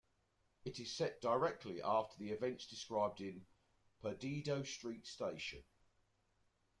It 0.65 0.79
is 0.79 0.91
set 0.91 1.21
directly 1.21 1.79
after 1.79 2.17
the 2.17 2.31
events 2.31 2.65
described 2.65 3.21
in 3.21 3.45
"Perdido 4.01 4.63
Street 4.63 5.05
Station". 5.05 5.63